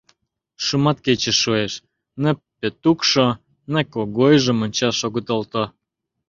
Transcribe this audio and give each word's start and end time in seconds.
Шуматкече 0.65 1.33
шуэш— 1.41 1.73
ны 2.21 2.31
Пӧтукшо, 2.59 3.25
ны 3.71 3.81
Когойжо 3.93 4.51
мончаш 4.57 4.97
огыт 5.07 5.27
олто. 5.35 5.63